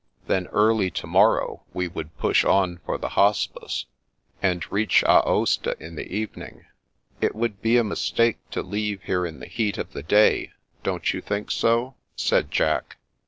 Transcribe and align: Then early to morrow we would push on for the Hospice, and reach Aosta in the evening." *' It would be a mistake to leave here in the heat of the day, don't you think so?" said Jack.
Then 0.25 0.47
early 0.47 0.89
to 0.89 1.05
morrow 1.05 1.61
we 1.75 1.87
would 1.87 2.17
push 2.17 2.43
on 2.43 2.79
for 2.87 2.97
the 2.97 3.09
Hospice, 3.09 3.85
and 4.41 4.65
reach 4.71 5.03
Aosta 5.03 5.77
in 5.79 5.93
the 5.93 6.11
evening." 6.11 6.65
*' 6.91 7.21
It 7.21 7.35
would 7.35 7.61
be 7.61 7.77
a 7.77 7.83
mistake 7.83 8.39
to 8.49 8.63
leave 8.63 9.03
here 9.03 9.27
in 9.27 9.39
the 9.39 9.45
heat 9.47 9.77
of 9.77 9.93
the 9.93 10.01
day, 10.01 10.53
don't 10.81 11.13
you 11.13 11.21
think 11.21 11.51
so?" 11.51 11.93
said 12.15 12.49
Jack. 12.49 12.97